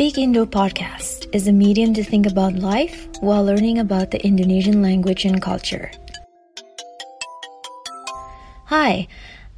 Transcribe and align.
Speak 0.00 0.16
Indo 0.16 0.46
podcast 0.46 1.28
is 1.34 1.46
a 1.46 1.52
medium 1.52 1.92
to 1.92 2.02
think 2.02 2.24
about 2.24 2.54
life 2.54 3.06
while 3.20 3.44
learning 3.44 3.80
about 3.80 4.10
the 4.10 4.24
Indonesian 4.24 4.80
language 4.80 5.26
and 5.26 5.42
culture. 5.42 5.90
Hi, 8.72 9.06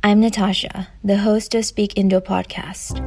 I'm 0.03 0.19
Natasha, 0.19 0.88
the 1.04 1.19
host 1.19 1.54
of 1.54 1.65
Speak 1.65 1.97
Indo 1.97 2.19
podcast. 2.19 2.99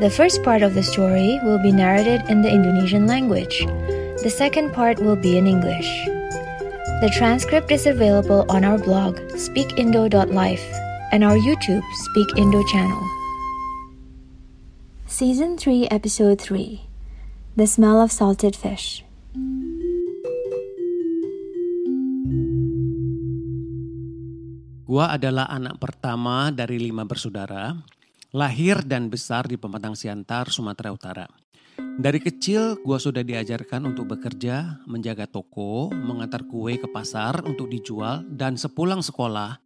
The 0.00 0.08
first 0.08 0.42
part 0.42 0.62
of 0.62 0.72
the 0.72 0.82
story 0.82 1.38
will 1.44 1.58
be 1.58 1.72
narrated 1.72 2.22
in 2.30 2.40
the 2.40 2.50
Indonesian 2.50 3.06
language. 3.06 3.66
The 4.24 4.32
second 4.34 4.72
part 4.72 4.98
will 4.98 5.16
be 5.16 5.36
in 5.36 5.46
English. 5.46 5.90
The 7.04 7.12
transcript 7.12 7.70
is 7.70 7.84
available 7.84 8.46
on 8.48 8.64
our 8.64 8.78
blog, 8.78 9.18
speakindo.life, 9.36 10.66
and 11.12 11.22
our 11.22 11.36
YouTube, 11.36 11.84
Speak 11.92 12.38
Indo 12.38 12.64
channel. 12.68 13.21
Season 15.12 15.60
3, 15.60 15.92
Episode 15.92 16.40
3 16.40 16.88
The 17.60 17.68
Smell 17.68 18.00
of 18.00 18.08
Salted 18.08 18.56
Fish. 18.56 19.04
Gua 24.88 25.12
adalah 25.12 25.52
anak 25.52 25.76
pertama 25.76 26.48
dari 26.48 26.80
lima 26.80 27.04
bersaudara, 27.04 27.76
lahir 28.32 28.80
dan 28.88 29.12
besar 29.12 29.44
di 29.44 29.60
Pematang 29.60 29.92
Siantar, 29.92 30.48
Sumatera 30.48 30.88
Utara. 30.96 31.28
Dari 31.76 32.16
kecil, 32.16 32.80
gua 32.80 32.96
sudah 32.96 33.20
diajarkan 33.20 33.92
untuk 33.92 34.16
bekerja, 34.16 34.80
menjaga 34.88 35.28
toko, 35.28 35.92
mengantar 35.92 36.48
kue 36.48 36.80
ke 36.80 36.88
pasar 36.88 37.44
untuk 37.44 37.68
dijual, 37.68 38.24
dan 38.32 38.56
sepulang 38.56 39.04
sekolah, 39.04 39.60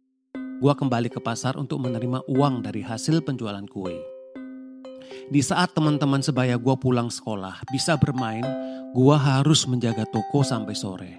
gua 0.59 0.75
kembali 0.75 1.07
ke 1.07 1.23
pasar 1.23 1.55
untuk 1.55 1.79
menerima 1.87 2.27
uang 2.27 2.67
dari 2.67 2.83
hasil 2.83 3.23
penjualan 3.23 3.63
kue. 3.63 4.16
Di 5.27 5.43
saat 5.43 5.75
teman-teman 5.75 6.23
sebaya 6.23 6.55
gua 6.55 6.79
pulang 6.79 7.11
sekolah, 7.11 7.63
bisa 7.69 7.99
bermain, 7.99 8.45
gua 8.95 9.19
harus 9.19 9.67
menjaga 9.67 10.07
toko 10.09 10.43
sampai 10.43 10.75
sore. 10.75 11.13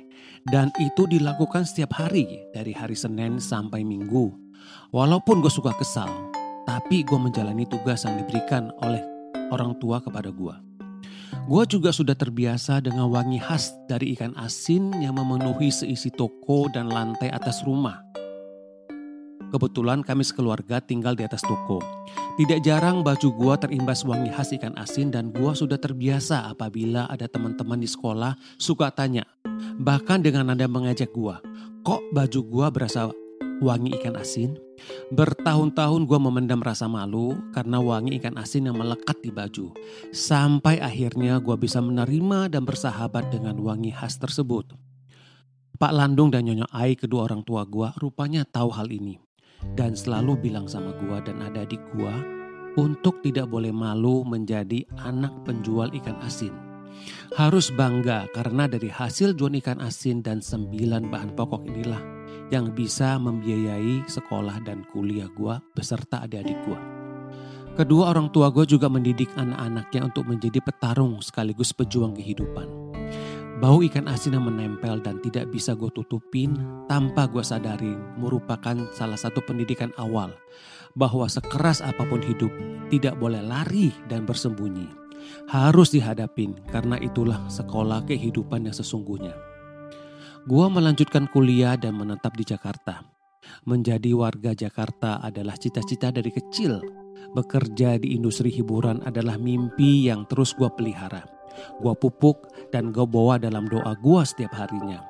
Dan 0.49 0.73
itu 0.81 1.05
dilakukan 1.05 1.69
setiap 1.69 1.99
hari 1.99 2.25
dari 2.57 2.73
hari 2.73 2.97
Senin 2.97 3.37
sampai 3.37 3.85
Minggu. 3.85 4.33
Walaupun 4.95 5.45
gue 5.45 5.53
suka 5.53 5.77
kesal, 5.77 6.09
tapi 6.65 7.05
gue 7.05 7.19
menjalani 7.21 7.69
tugas 7.69 8.09
yang 8.09 8.17
diberikan 8.17 8.73
oleh 8.81 9.01
orang 9.53 9.77
tua 9.77 10.01
kepada 10.01 10.33
gue. 10.33 10.55
Gue 11.49 11.65
juga 11.65 11.93
sudah 11.93 12.13
terbiasa 12.13 12.85
dengan 12.85 13.09
wangi 13.09 13.41
khas 13.41 13.73
dari 13.89 14.13
ikan 14.17 14.37
asin 14.37 14.93
yang 15.01 15.17
memenuhi 15.17 15.73
seisi 15.73 16.13
toko 16.13 16.69
dan 16.73 16.89
lantai 16.93 17.33
atas 17.33 17.65
rumah. 17.65 18.01
Kebetulan 19.49 20.05
kami 20.05 20.29
sekeluarga 20.29 20.81
tinggal 20.85 21.17
di 21.17 21.25
atas 21.25 21.41
toko. 21.41 21.81
Tidak 22.39 22.63
jarang 22.63 23.03
baju 23.03 23.35
gua 23.35 23.59
terimbas 23.59 24.07
wangi 24.07 24.31
khas 24.31 24.55
ikan 24.55 24.71
asin 24.79 25.11
dan 25.11 25.35
gua 25.35 25.59
sudah 25.59 25.75
terbiasa 25.75 26.47
apabila 26.47 27.11
ada 27.11 27.27
teman-teman 27.27 27.83
di 27.83 27.91
sekolah 27.91 28.39
suka 28.63 28.95
tanya. 28.95 29.27
Bahkan 29.83 30.23
dengan 30.23 30.47
nada 30.47 30.71
mengajak 30.71 31.11
gua, 31.11 31.43
kok 31.83 31.99
baju 32.15 32.41
gua 32.47 32.71
berasa 32.71 33.11
wangi 33.59 33.91
ikan 33.99 34.15
asin? 34.15 34.55
Bertahun-tahun 35.11 36.07
gua 36.07 36.23
memendam 36.23 36.63
rasa 36.63 36.87
malu 36.87 37.35
karena 37.51 37.83
wangi 37.83 38.23
ikan 38.23 38.39
asin 38.39 38.71
yang 38.71 38.79
melekat 38.79 39.19
di 39.19 39.35
baju. 39.35 39.75
Sampai 40.15 40.79
akhirnya 40.79 41.43
gua 41.43 41.59
bisa 41.59 41.83
menerima 41.83 42.55
dan 42.55 42.63
bersahabat 42.63 43.35
dengan 43.35 43.59
wangi 43.59 43.91
khas 43.91 44.15
tersebut. 44.15 44.79
Pak 45.75 45.91
Landung 45.91 46.31
dan 46.31 46.47
Nyonya 46.47 46.71
Ai 46.71 46.95
kedua 46.95 47.27
orang 47.27 47.43
tua 47.43 47.67
gua 47.67 47.91
rupanya 47.99 48.47
tahu 48.47 48.71
hal 48.71 48.95
ini 48.95 49.28
dan 49.75 49.95
selalu 49.95 50.39
bilang 50.51 50.67
sama 50.67 50.95
gua 51.03 51.23
dan 51.23 51.43
adik-adik 51.43 51.83
gua 51.97 52.15
untuk 52.79 53.19
tidak 53.27 53.51
boleh 53.51 53.75
malu 53.75 54.23
menjadi 54.23 54.87
anak 55.03 55.35
penjual 55.43 55.91
ikan 55.99 56.19
asin. 56.23 56.55
Harus 57.35 57.71
bangga 57.71 58.27
karena 58.35 58.67
dari 58.67 58.91
hasil 58.91 59.35
jual 59.39 59.55
ikan 59.63 59.79
asin 59.83 60.23
dan 60.23 60.43
sembilan 60.43 61.11
bahan 61.11 61.35
pokok 61.35 61.63
inilah 61.67 62.03
yang 62.49 62.73
bisa 62.73 63.21
membiayai 63.21 64.07
sekolah 64.09 64.63
dan 64.65 64.83
kuliah 64.91 65.31
gua 65.35 65.61
beserta 65.75 66.25
adik-adik 66.25 66.59
gua. 66.65 66.81
Kedua 67.79 68.11
orang 68.11 68.35
tua 68.35 68.51
gue 68.51 68.67
juga 68.67 68.91
mendidik 68.91 69.31
anak-anaknya 69.39 70.11
untuk 70.11 70.27
menjadi 70.27 70.59
petarung 70.59 71.23
sekaligus 71.23 71.71
pejuang 71.71 72.11
kehidupan. 72.11 72.88
Bau 73.59 73.83
ikan 73.83 74.07
asin 74.07 74.39
yang 74.39 74.47
menempel 74.47 75.03
dan 75.03 75.19
tidak 75.19 75.51
bisa 75.51 75.75
gue 75.75 75.91
tutupin 75.91 76.55
tanpa 76.87 77.27
gue 77.27 77.43
sadari 77.43 77.91
merupakan 78.15 78.87
salah 78.95 79.19
satu 79.19 79.43
pendidikan 79.43 79.91
awal 79.99 80.31
bahwa 80.95 81.27
sekeras 81.27 81.83
apa 81.83 82.07
pun 82.07 82.23
hidup 82.23 82.55
tidak 82.87 83.19
boleh 83.19 83.43
lari 83.43 83.91
dan 84.07 84.23
bersembunyi. 84.23 84.87
Harus 85.51 85.91
dihadapin 85.91 86.55
karena 86.71 87.03
itulah 87.03 87.51
sekolah 87.51 88.07
kehidupan 88.07 88.71
yang 88.71 88.77
sesungguhnya. 88.79 89.35
Gue 90.47 90.67
melanjutkan 90.71 91.27
kuliah 91.27 91.75
dan 91.75 91.99
menetap 91.99 92.39
di 92.39 92.47
Jakarta. 92.47 93.03
Menjadi 93.67 94.15
warga 94.15 94.55
Jakarta 94.55 95.19
adalah 95.19 95.59
cita-cita 95.59 96.15
dari 96.15 96.31
kecil. 96.31 96.79
Bekerja 97.35 97.99
di 97.99 98.15
industri 98.15 98.55
hiburan 98.55 99.03
adalah 99.03 99.35
mimpi 99.35 100.07
yang 100.07 100.31
terus 100.31 100.55
gue 100.55 100.71
pelihara 100.71 101.38
Gua 101.81 101.95
pupuk 101.95 102.49
dan 102.75 102.91
gue 102.93 103.05
bawa 103.05 103.41
dalam 103.41 103.67
doa 103.67 103.95
gua 103.99 104.27
setiap 104.27 104.55
harinya. 104.59 105.05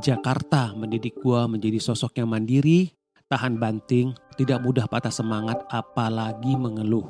Jakarta 0.00 0.76
mendidik 0.76 1.18
gua 1.20 1.48
menjadi 1.48 1.80
sosok 1.80 2.20
yang 2.20 2.30
mandiri, 2.30 2.92
tahan 3.28 3.56
banting, 3.56 4.12
tidak 4.36 4.60
mudah 4.60 4.86
patah 4.90 5.12
semangat 5.12 5.62
apalagi 5.72 6.54
mengeluh. 6.54 7.06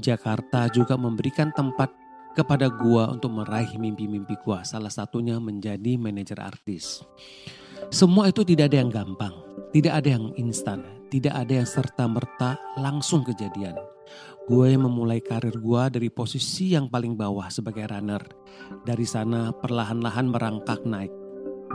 Jakarta 0.00 0.70
juga 0.72 0.96
memberikan 0.96 1.52
tempat 1.52 1.92
kepada 2.32 2.70
gua 2.70 3.10
untuk 3.10 3.34
meraih 3.34 3.74
mimpi-mimpi 3.76 4.38
gua. 4.46 4.62
Salah 4.62 4.92
satunya 4.92 5.36
menjadi 5.42 5.98
manajer 5.98 6.38
artis. 6.38 7.02
Semua 7.90 8.30
itu 8.30 8.46
tidak 8.46 8.70
ada 8.70 8.76
yang 8.86 8.92
gampang, 8.92 9.34
tidak 9.74 9.98
ada 9.98 10.08
yang 10.14 10.30
instan, 10.38 10.86
tidak 11.10 11.34
ada 11.34 11.52
yang 11.58 11.68
serta-merta 11.68 12.60
langsung 12.78 13.26
kejadian. 13.26 13.74
Gue 14.48 14.72
memulai 14.72 15.20
karir 15.20 15.60
gue 15.60 15.82
dari 15.92 16.08
posisi 16.08 16.72
yang 16.72 16.88
paling 16.88 17.12
bawah 17.12 17.52
sebagai 17.52 17.84
runner. 17.84 18.24
Dari 18.86 19.04
sana 19.04 19.52
perlahan-lahan 19.52 20.32
merangkak 20.32 20.80
naik. 20.88 21.12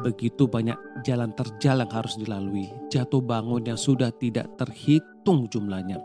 Begitu 0.01 0.49
banyak 0.49 1.05
jalan 1.05 1.31
terjal 1.37 1.85
yang 1.85 1.91
harus 1.93 2.17
dilalui, 2.17 2.67
jatuh 2.91 3.23
bangun 3.23 3.63
yang 3.63 3.79
sudah 3.79 4.11
tidak 4.17 4.49
terhitung 4.59 5.47
jumlahnya. 5.47 6.01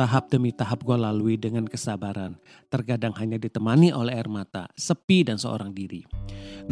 Tahap 0.00 0.32
demi 0.32 0.48
tahap 0.54 0.80
gue 0.80 0.96
lalui 0.96 1.36
dengan 1.36 1.68
kesabaran, 1.68 2.40
terkadang 2.72 3.12
hanya 3.20 3.36
ditemani 3.36 3.92
oleh 3.92 4.16
air 4.16 4.32
mata, 4.32 4.72
sepi 4.72 5.28
dan 5.28 5.36
seorang 5.36 5.76
diri. 5.76 6.00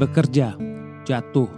Bekerja, 0.01 0.57
jatuh, 1.05 1.51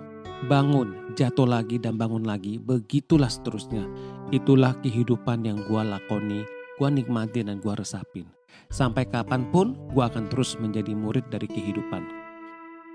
bangun, 0.51 1.15
jatuh 1.15 1.47
lagi 1.47 1.79
dan 1.79 1.95
bangun 1.95 2.27
lagi, 2.27 2.59
begitulah 2.59 3.31
seterusnya. 3.31 3.87
Itulah 4.35 4.75
kehidupan 4.83 5.47
yang 5.47 5.63
gue 5.63 5.83
lakoni 5.87 6.43
gue 6.83 6.91
nikmatin 6.99 7.47
dan 7.47 7.63
gue 7.63 7.71
resapin. 7.79 8.27
Sampai 8.67 9.07
kapan 9.07 9.47
pun 9.55 9.79
gue 9.95 10.03
akan 10.03 10.27
terus 10.27 10.59
menjadi 10.59 10.91
murid 10.99 11.31
dari 11.31 11.47
kehidupan. 11.47 12.03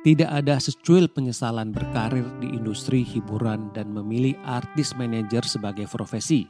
Tidak 0.04 0.28
ada 0.28 0.60
secuil 0.60 1.08
penyesalan 1.08 1.72
berkarir 1.72 2.28
di 2.44 2.52
industri 2.52 3.00
hiburan 3.00 3.72
dan 3.72 3.96
memilih 3.96 4.36
artis 4.44 4.92
manajer 5.00 5.48
sebagai 5.48 5.88
profesi. 5.88 6.44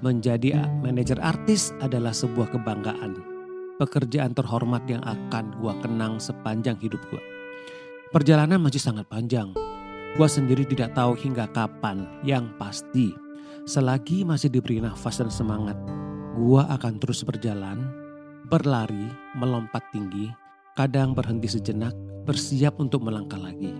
Menjadi 0.00 0.64
manajer 0.80 1.20
artis 1.20 1.76
adalah 1.84 2.16
sebuah 2.16 2.56
kebanggaan. 2.56 3.20
Pekerjaan 3.76 4.32
terhormat 4.32 4.88
yang 4.88 5.04
akan 5.04 5.52
gue 5.60 5.74
kenang 5.84 6.16
sepanjang 6.16 6.80
hidup 6.80 7.04
gue. 7.12 7.20
Perjalanan 8.16 8.64
masih 8.64 8.80
sangat 8.80 9.04
panjang. 9.12 9.52
Gue 10.16 10.28
sendiri 10.28 10.64
tidak 10.64 10.96
tahu 10.96 11.20
hingga 11.20 11.52
kapan 11.52 12.08
yang 12.24 12.48
pasti. 12.56 13.12
Selagi 13.68 14.24
masih 14.24 14.48
diberi 14.50 14.82
nafas 14.82 15.22
dan 15.22 15.30
semangat, 15.30 15.78
Gua 16.32 16.64
akan 16.72 16.96
terus 16.96 17.20
berjalan, 17.28 17.92
berlari, 18.48 19.12
melompat 19.36 19.84
tinggi, 19.92 20.32
kadang 20.72 21.12
berhenti 21.12 21.44
sejenak, 21.44 21.92
bersiap 22.24 22.80
untuk 22.80 23.04
melangkah 23.04 23.36
lagi. 23.36 23.72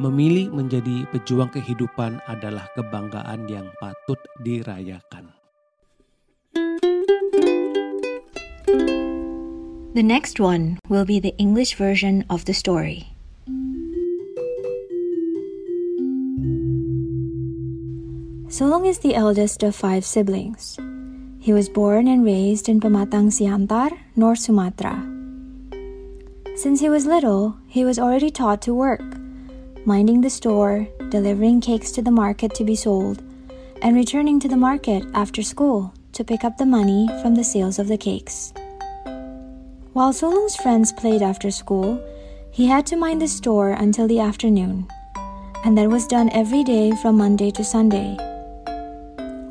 Memilih 0.00 0.48
menjadi 0.50 1.04
pejuang 1.12 1.52
kehidupan 1.52 2.24
adalah 2.24 2.66
kebanggaan 2.72 3.46
yang 3.46 3.68
patut 3.78 4.18
dirayakan. 4.40 5.30
The 9.94 10.02
next 10.02 10.42
one 10.42 10.82
will 10.90 11.06
be 11.06 11.20
the 11.20 11.36
English 11.38 11.78
version 11.78 12.26
of 12.26 12.50
the 12.50 12.56
story. 12.56 13.14
Sulung 18.50 18.86
is 18.86 19.02
the 19.02 19.14
eldest 19.14 19.62
of 19.62 19.74
five 19.74 20.02
siblings. 20.02 20.78
He 21.44 21.52
was 21.52 21.68
born 21.68 22.08
and 22.08 22.24
raised 22.24 22.70
in 22.70 22.80
Pematang 22.80 23.28
Siantar, 23.28 23.92
North 24.16 24.38
Sumatra. 24.38 24.96
Since 26.56 26.80
he 26.80 26.88
was 26.88 27.04
little, 27.04 27.58
he 27.68 27.84
was 27.84 27.98
already 27.98 28.30
taught 28.30 28.62
to 28.62 28.72
work, 28.72 29.04
minding 29.84 30.22
the 30.22 30.30
store, 30.30 30.88
delivering 31.10 31.60
cakes 31.60 31.92
to 31.92 32.00
the 32.00 32.10
market 32.10 32.54
to 32.54 32.64
be 32.64 32.74
sold, 32.74 33.22
and 33.82 33.94
returning 33.94 34.40
to 34.40 34.48
the 34.48 34.56
market 34.56 35.04
after 35.12 35.42
school 35.42 35.92
to 36.14 36.24
pick 36.24 36.44
up 36.44 36.56
the 36.56 36.64
money 36.64 37.10
from 37.20 37.34
the 37.34 37.44
sales 37.44 37.78
of 37.78 37.88
the 37.88 37.98
cakes. 38.00 38.54
While 39.92 40.14
Sulung's 40.14 40.56
friends 40.56 40.96
played 40.96 41.20
after 41.20 41.50
school, 41.50 42.00
he 42.52 42.68
had 42.68 42.86
to 42.86 42.96
mind 42.96 43.20
the 43.20 43.28
store 43.28 43.76
until 43.76 44.08
the 44.08 44.20
afternoon, 44.20 44.88
and 45.62 45.76
that 45.76 45.90
was 45.90 46.06
done 46.06 46.32
every 46.32 46.64
day 46.64 46.96
from 47.02 47.18
Monday 47.18 47.50
to 47.50 47.62
Sunday. 47.62 48.16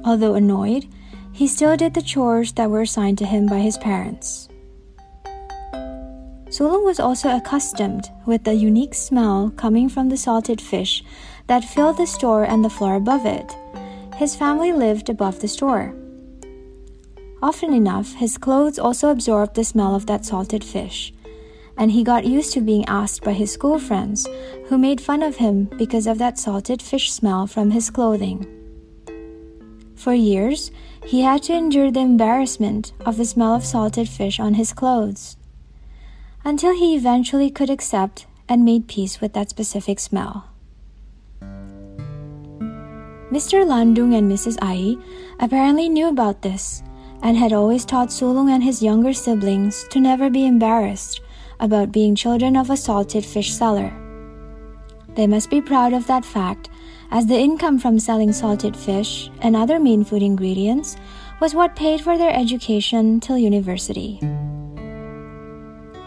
Although 0.04 0.34
annoyed, 0.34 0.88
he 1.34 1.48
still 1.48 1.76
did 1.76 1.96
the 1.96 2.02
chores 2.02 2.54
that 2.54 2.70
were 2.70 2.82
assigned 2.82 3.18
to 3.18 3.26
him 3.26 3.48
by 3.48 3.60
his 3.60 3.78
parents. 3.80 4.48
Sulung 6.54 6.86
was 6.86 7.00
also 7.00 7.36
accustomed 7.36 8.12
with 8.28 8.44
the 8.44 8.54
unique 8.54 8.94
smell 8.94 9.52
coming 9.58 9.90
from 9.90 10.10
the 10.10 10.18
salted 10.18 10.62
fish 10.62 11.04
that 11.48 11.64
filled 11.64 11.98
the 11.98 12.06
store 12.06 12.44
and 12.44 12.64
the 12.64 12.70
floor 12.70 12.96
above 12.96 13.26
it. 13.26 13.52
His 14.18 14.36
family 14.36 14.72
lived 14.72 15.10
above 15.10 15.40
the 15.40 15.48
store. 15.48 15.96
Often 17.42 17.74
enough, 17.74 18.14
his 18.14 18.38
clothes 18.38 18.78
also 18.78 19.10
absorbed 19.10 19.56
the 19.56 19.64
smell 19.64 19.96
of 19.96 20.06
that 20.06 20.26
salted 20.26 20.64
fish, 20.64 21.12
and 21.76 21.92
he 21.92 22.04
got 22.04 22.24
used 22.24 22.54
to 22.54 22.62
being 22.62 22.86
asked 22.86 23.24
by 23.24 23.34
his 23.34 23.52
school 23.52 23.80
friends, 23.80 24.30
who 24.68 24.78
made 24.78 25.02
fun 25.02 25.24
of 25.24 25.38
him 25.38 25.66
because 25.78 26.06
of 26.06 26.20
that 26.20 26.38
salted 26.38 26.84
fish 26.84 27.12
smell 27.12 27.48
from 27.48 27.72
his 27.72 27.90
clothing. 27.90 28.63
For 30.04 30.14
years, 30.14 30.70
he 31.06 31.22
had 31.22 31.44
to 31.44 31.54
endure 31.54 31.90
the 31.90 32.02
embarrassment 32.02 32.92
of 33.06 33.16
the 33.16 33.24
smell 33.24 33.56
of 33.56 33.64
salted 33.64 34.10
fish 34.10 34.38
on 34.38 34.56
his 34.56 34.74
clothes 34.74 35.38
until 36.44 36.76
he 36.76 36.98
eventually 36.98 37.50
could 37.50 37.70
accept 37.70 38.26
and 38.50 38.66
made 38.66 38.90
peace 38.90 39.22
with 39.22 39.32
that 39.32 39.50
specific 39.50 40.02
smell. 40.02 40.50
Mr. 43.32 43.64
Landung 43.64 44.14
and 44.14 44.30
Mrs. 44.30 44.58
Ai 44.62 44.98
apparently 45.40 45.88
knew 45.88 46.10
about 46.10 46.42
this 46.42 46.84
and 47.22 47.38
had 47.38 47.54
always 47.54 47.86
taught 47.86 48.10
Sulung 48.10 48.52
and 48.52 48.62
his 48.62 48.84
younger 48.84 49.14
siblings 49.14 49.86
to 49.90 50.02
never 50.02 50.30
be 50.30 50.46
embarrassed 50.46 51.22
about 51.62 51.94
being 51.94 52.14
children 52.14 52.58
of 52.58 52.70
a 52.70 52.76
salted 52.76 53.24
fish 53.24 53.54
seller. 53.54 53.94
They 55.16 55.28
must 55.28 55.50
be 55.50 55.62
proud 55.62 55.94
of 55.94 56.08
that 56.08 56.26
fact, 56.26 56.68
as 57.12 57.28
the 57.28 57.38
income 57.38 57.80
from 57.80 58.00
selling 58.00 58.32
salted 58.32 58.76
fish 58.76 59.30
and 59.42 59.56
other 59.56 59.80
main 59.80 60.04
food 60.04 60.24
ingredients 60.24 60.96
was 61.40 61.54
what 61.54 61.76
paid 61.76 62.02
for 62.02 62.18
their 62.18 62.34
education 62.34 63.20
till 63.20 63.38
university. 63.38 64.20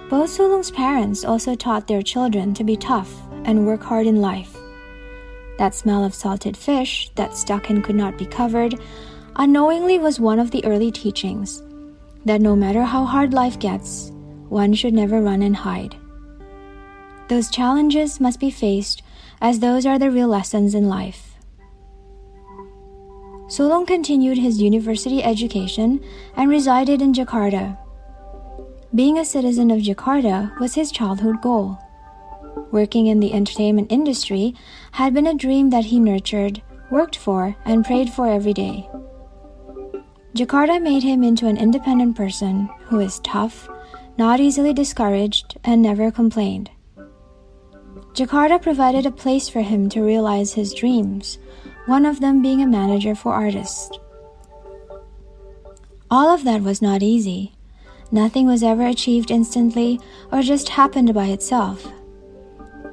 Both 0.09 0.31
Sulung's 0.31 0.71
parents 0.71 1.25
also 1.25 1.55
taught 1.55 1.89
their 1.89 2.03
children 2.03 2.55
to 2.55 2.65
be 2.65 2.77
tough 2.77 3.13
and 3.45 3.67
work 3.67 3.83
hard 3.83 4.07
in 4.07 4.21
life. 4.21 4.57
That 5.59 5.75
smell 5.75 6.05
of 6.05 6.15
salted 6.15 6.57
fish 6.57 7.11
that 7.15 7.37
stuck 7.37 7.71
and 7.71 7.83
could 7.83 7.97
not 7.97 8.19
be 8.19 8.27
covered 8.27 8.79
unknowingly 9.37 9.99
was 9.99 10.21
one 10.21 10.39
of 10.39 10.51
the 10.51 10.65
early 10.65 10.91
teachings 10.91 11.63
that 12.25 12.41
no 12.41 12.57
matter 12.57 12.83
how 12.83 13.05
hard 13.05 13.33
life 13.33 13.59
gets, 13.59 14.11
one 14.49 14.75
should 14.75 14.95
never 14.95 15.21
run 15.21 15.43
and 15.43 15.57
hide. 15.57 15.97
Those 17.29 17.51
challenges 17.51 18.21
must 18.21 18.39
be 18.39 18.51
faced 18.51 19.03
as 19.41 19.61
those 19.61 19.87
are 19.87 19.99
the 19.99 20.11
real 20.11 20.29
lessons 20.29 20.75
in 20.75 20.89
life. 20.89 21.35
Sulung 23.49 23.87
continued 23.87 24.39
his 24.39 24.61
university 24.61 25.23
education 25.23 26.03
and 26.37 26.51
resided 26.51 27.01
in 27.01 27.13
Jakarta, 27.13 27.79
being 28.97 29.19
a 29.19 29.27
citizen 29.27 29.71
of 29.71 29.81
Jakarta 29.81 30.59
was 30.59 30.75
his 30.75 30.91
childhood 30.91 31.43
goal. 31.43 31.79
Working 32.71 33.09
in 33.09 33.21
the 33.21 33.35
entertainment 33.35 33.93
industry 33.93 34.55
had 34.93 35.13
been 35.13 35.27
a 35.27 35.35
dream 35.35 35.69
that 35.69 35.87
he 35.87 36.01
nurtured, 36.01 36.63
worked 36.91 37.17
for, 37.17 37.57
and 37.67 37.85
prayed 37.85 38.09
for 38.09 38.27
every 38.27 38.55
day. 38.55 38.89
Jakarta 40.35 40.81
made 40.81 41.03
him 41.03 41.23
into 41.23 41.47
an 41.47 41.59
independent 41.59 42.17
person 42.17 42.71
who 42.87 43.01
is 43.01 43.21
tough, 43.21 43.69
not 44.17 44.41
easily 44.41 44.73
discouraged, 44.73 45.59
and 45.63 45.83
never 45.83 46.11
complained. 46.11 46.71
Jakarta 48.17 48.61
provided 48.61 49.07
a 49.07 49.11
place 49.11 49.49
for 49.49 49.61
him 49.61 49.89
to 49.91 50.03
realize 50.03 50.55
his 50.55 50.73
dreams, 50.73 51.39
one 51.87 52.07
of 52.07 52.21
them 52.21 52.43
being 52.43 52.63
a 52.63 52.67
manager 52.67 53.15
for 53.15 53.33
artists. 53.33 53.91
All 56.11 56.29
of 56.31 56.45
that 56.45 56.63
was 56.63 56.81
not 56.81 57.03
easy, 57.03 57.57
Nothing 58.13 58.47
was 58.47 58.63
ever 58.63 58.87
achieved 58.87 59.31
instantly 59.31 60.01
or 60.31 60.43
just 60.43 60.71
happened 60.71 61.13
by 61.13 61.27
itself. 61.27 61.87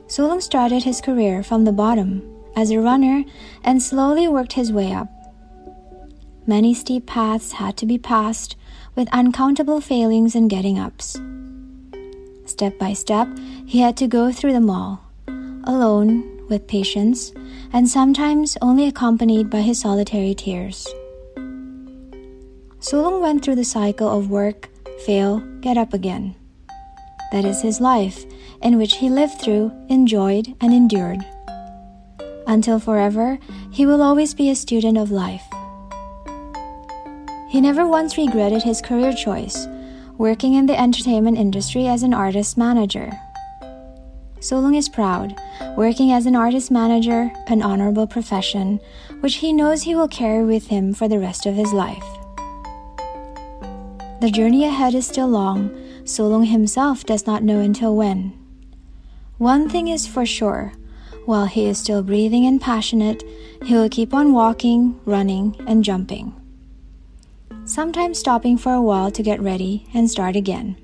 Sulung 0.08 0.42
started 0.42 0.84
his 0.84 1.02
career 1.02 1.44
from 1.44 1.64
the 1.64 1.72
bottom 1.72 2.24
as 2.56 2.72
a 2.72 2.80
runner 2.80 3.24
and 3.64 3.82
slowly 3.82 4.28
worked 4.28 4.54
his 4.54 4.72
way 4.72 4.92
up. 4.92 5.08
Many 6.48 6.74
steep 6.74 7.06
paths 7.06 7.54
had 7.54 7.78
to 7.78 7.86
be 7.86 7.98
passed 7.98 8.56
with 8.96 9.08
uncountable 9.14 9.82
failings 9.82 10.36
and 10.36 10.50
getting 10.50 10.80
ups. 10.80 11.20
Step 12.46 12.78
by 12.78 12.94
step, 12.94 13.28
he 13.66 13.80
had 13.80 13.96
to 13.98 14.08
go 14.08 14.32
through 14.32 14.52
them 14.52 14.70
all, 14.70 15.03
alone, 15.64 16.46
with 16.50 16.68
patience, 16.68 17.34
and 17.72 17.88
sometimes 17.88 18.58
only 18.62 18.88
accompanied 18.88 19.50
by 19.50 19.62
his 19.62 19.80
solitary 19.80 20.34
tears. 20.36 20.88
Sulung 22.80 23.22
went 23.22 23.44
through 23.44 23.56
the 23.56 23.64
cycle 23.64 24.10
of 24.10 24.30
work, 24.30 24.70
fail, 25.06 25.40
get 25.62 25.78
up 25.78 25.94
again. 25.94 26.36
That 27.32 27.46
is 27.46 27.62
his 27.62 27.80
life, 27.80 28.26
in 28.62 28.78
which 28.78 28.98
he 28.98 29.10
lived 29.10 29.42
through, 29.42 29.72
enjoyed, 29.90 30.54
and 30.62 30.74
endured. 30.74 31.24
Until 32.46 32.80
forever, 32.80 33.40
he 33.72 33.86
will 33.86 34.02
always 34.02 34.34
be 34.34 34.50
a 34.50 34.56
student 34.56 34.98
of 34.98 35.12
life. 35.12 35.44
He 37.50 37.62
never 37.62 37.88
once 37.88 38.18
regretted 38.18 38.64
his 38.64 38.82
career 38.82 39.14
choice, 39.14 39.68
working 40.18 40.54
in 40.54 40.66
the 40.66 40.80
entertainment 40.80 41.38
industry 41.38 41.88
as 41.88 42.04
an 42.04 42.14
artist 42.14 42.58
manager. 42.58 43.12
Sulung 44.44 44.76
is 44.76 44.90
proud, 44.90 45.40
working 45.78 46.12
as 46.12 46.26
an 46.26 46.36
artist 46.36 46.70
manager, 46.70 47.32
an 47.48 47.62
honorable 47.62 48.06
profession, 48.06 48.82
which 49.22 49.36
he 49.36 49.54
knows 49.54 49.84
he 49.84 49.96
will 49.96 50.10
carry 50.10 50.44
with 50.44 50.68
him 50.68 50.94
for 50.94 51.08
the 51.08 51.18
rest 51.18 51.46
of 51.46 51.56
his 51.56 51.72
life. 51.72 52.06
The 54.20 54.30
journey 54.30 54.66
ahead 54.66 54.96
is 54.96 55.08
still 55.08 55.30
long, 55.30 55.70
Sulung 56.04 56.48
himself 56.48 57.06
does 57.06 57.26
not 57.26 57.42
know 57.42 57.62
until 57.62 57.96
when. 57.96 58.34
One 59.38 59.70
thing 59.70 59.88
is 59.88 60.06
for 60.06 60.26
sure 60.26 60.74
while 61.26 61.46
he 61.46 61.66
is 61.66 61.78
still 61.78 62.04
breathing 62.04 62.46
and 62.46 62.60
passionate, 62.60 63.24
he 63.64 63.74
will 63.74 63.90
keep 63.90 64.14
on 64.14 64.34
walking, 64.34 65.00
running, 65.06 65.56
and 65.68 65.84
jumping. 65.84 66.36
Sometimes 67.66 68.20
stopping 68.20 68.58
for 68.58 68.74
a 68.74 68.82
while 68.82 69.10
to 69.12 69.24
get 69.24 69.42
ready 69.42 69.88
and 69.94 70.12
start 70.12 70.36
again. 70.36 70.76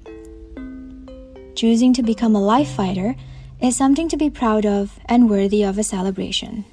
Choosing 1.56 1.94
to 1.94 2.02
become 2.02 2.36
a 2.36 2.42
life 2.42 2.70
fighter 2.70 3.16
is 3.62 3.76
something 3.76 4.08
to 4.08 4.18
be 4.18 4.30
proud 4.30 4.66
of 4.66 5.00
and 5.06 5.30
worthy 5.30 5.64
of 5.64 5.78
a 5.78 5.84
celebration. 5.84 6.66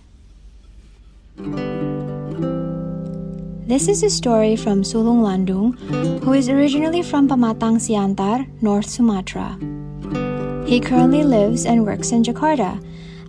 This 3.66 3.88
is 3.88 4.02
a 4.04 4.10
story 4.10 4.54
from 4.54 4.82
Sulung 4.82 5.26
Landung, 5.26 5.74
who 6.22 6.32
is 6.32 6.48
originally 6.48 7.02
from 7.02 7.28
Pematang 7.28 7.82
Siantar, 7.82 8.46
North 8.62 8.88
Sumatra. 8.88 9.58
He 10.66 10.78
currently 10.78 11.24
lives 11.24 11.66
and 11.66 11.84
works 11.84 12.12
in 12.12 12.22
Jakarta 12.22 12.78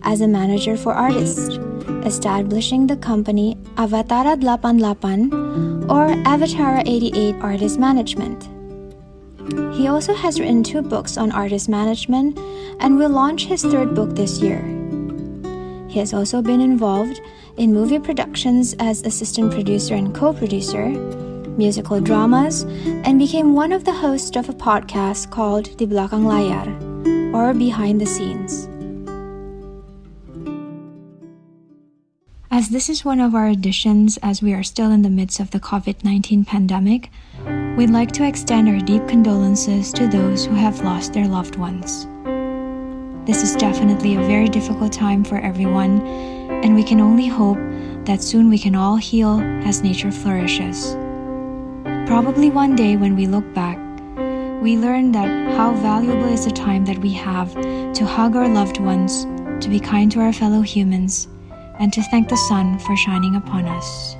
as 0.02 0.20
a 0.20 0.28
manager 0.28 0.76
for 0.76 0.94
artists, 0.94 1.58
establishing 2.06 2.86
the 2.86 2.96
company 2.96 3.56
Avatara 3.74 4.38
88 4.38 5.34
or 5.90 6.14
Avatara 6.22 6.82
88 6.86 7.34
Artist 7.42 7.78
Management. 7.78 8.57
He 9.72 9.88
also 9.88 10.14
has 10.14 10.38
written 10.38 10.62
two 10.62 10.82
books 10.82 11.16
on 11.16 11.32
artist 11.32 11.68
management 11.68 12.38
and 12.80 12.98
will 12.98 13.10
launch 13.10 13.46
his 13.46 13.62
third 13.62 13.94
book 13.94 14.14
this 14.14 14.40
year. 14.40 14.62
He 15.88 15.98
has 15.98 16.12
also 16.12 16.42
been 16.42 16.60
involved 16.60 17.20
in 17.56 17.72
movie 17.72 17.98
productions 17.98 18.74
as 18.78 19.02
assistant 19.02 19.52
producer 19.52 19.94
and 19.94 20.14
co 20.14 20.32
producer, 20.32 20.88
musical 21.56 22.00
dramas, 22.00 22.62
and 23.04 23.18
became 23.18 23.54
one 23.54 23.72
of 23.72 23.84
the 23.84 23.92
hosts 23.92 24.36
of 24.36 24.48
a 24.48 24.52
podcast 24.52 25.30
called 25.30 25.76
Di 25.76 25.86
Belakang 25.86 26.24
Layar, 26.24 27.34
or 27.34 27.54
Behind 27.54 28.00
the 28.00 28.06
Scenes. 28.06 28.68
As 32.68 32.72
this 32.72 32.90
is 32.90 33.02
one 33.02 33.18
of 33.18 33.34
our 33.34 33.48
editions 33.48 34.18
as 34.22 34.42
we 34.42 34.52
are 34.52 34.62
still 34.62 34.90
in 34.90 35.00
the 35.00 35.08
midst 35.08 35.40
of 35.40 35.52
the 35.52 35.58
COVID 35.58 36.04
19 36.04 36.44
pandemic, 36.44 37.08
we'd 37.78 37.88
like 37.88 38.12
to 38.12 38.26
extend 38.26 38.68
our 38.68 38.78
deep 38.78 39.08
condolences 39.08 39.90
to 39.94 40.06
those 40.06 40.44
who 40.44 40.54
have 40.54 40.82
lost 40.82 41.14
their 41.14 41.26
loved 41.26 41.56
ones. 41.56 42.06
This 43.26 43.42
is 43.42 43.56
definitely 43.56 44.16
a 44.16 44.26
very 44.26 44.50
difficult 44.50 44.92
time 44.92 45.24
for 45.24 45.38
everyone, 45.38 46.06
and 46.62 46.74
we 46.74 46.84
can 46.84 47.00
only 47.00 47.26
hope 47.26 47.56
that 48.04 48.22
soon 48.22 48.50
we 48.50 48.58
can 48.58 48.74
all 48.74 48.96
heal 48.96 49.40
as 49.64 49.82
nature 49.82 50.12
flourishes. 50.12 50.94
Probably 52.06 52.50
one 52.50 52.76
day 52.76 52.96
when 52.96 53.16
we 53.16 53.26
look 53.26 53.50
back, 53.54 53.78
we 54.60 54.76
learn 54.76 55.10
that 55.12 55.56
how 55.56 55.72
valuable 55.72 56.26
is 56.26 56.44
the 56.44 56.50
time 56.50 56.84
that 56.84 56.98
we 56.98 57.14
have 57.14 57.50
to 57.94 58.04
hug 58.04 58.36
our 58.36 58.46
loved 58.46 58.76
ones, 58.76 59.24
to 59.64 59.70
be 59.70 59.80
kind 59.80 60.12
to 60.12 60.20
our 60.20 60.34
fellow 60.34 60.60
humans, 60.60 61.28
and 61.78 61.92
to 61.92 62.02
thank 62.04 62.28
the 62.28 62.36
sun 62.36 62.78
for 62.80 62.96
shining 62.96 63.36
upon 63.36 63.66
us. 63.66 64.16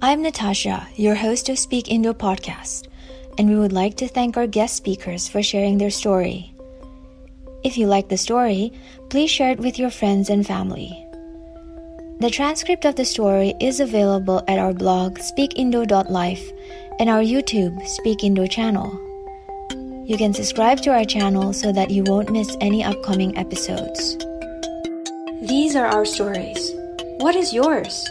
I'm 0.00 0.22
Natasha, 0.22 0.88
your 0.96 1.14
host 1.14 1.48
of 1.48 1.58
Speak 1.58 1.88
Indo 1.88 2.12
podcast. 2.12 2.88
and 3.38 3.48
we 3.48 3.56
would 3.56 3.72
like 3.72 3.96
to 3.96 4.08
thank 4.08 4.36
our 4.36 4.46
guest 4.46 4.76
speakers 4.76 5.28
for 5.28 5.42
sharing 5.42 5.78
their 5.78 5.90
story. 5.90 6.52
If 7.64 7.78
you 7.78 7.86
like 7.86 8.08
the 8.08 8.18
story, 8.18 8.72
please 9.08 9.30
share 9.30 9.52
it 9.52 9.58
with 9.58 9.78
your 9.78 9.90
friends 9.90 10.28
and 10.28 10.46
family. 10.46 11.06
The 12.20 12.30
transcript 12.30 12.84
of 12.84 12.96
the 12.96 13.04
story 13.04 13.54
is 13.60 13.80
available 13.80 14.42
at 14.48 14.58
our 14.58 14.72
blog 14.72 15.18
speakindo.life 15.18 16.52
and 17.00 17.08
our 17.08 17.22
YouTube 17.22 17.86
Speak 17.86 18.22
Indo 18.22 18.46
channel. 18.46 19.11
You 20.04 20.16
can 20.18 20.34
subscribe 20.34 20.80
to 20.80 20.90
our 20.90 21.04
channel 21.04 21.52
so 21.52 21.70
that 21.70 21.90
you 21.90 22.02
won't 22.02 22.30
miss 22.30 22.56
any 22.60 22.82
upcoming 22.82 23.38
episodes. 23.38 24.16
These 25.42 25.76
are 25.76 25.86
our 25.86 26.04
stories. 26.04 26.72
What 27.18 27.36
is 27.36 27.54
yours? 27.54 28.10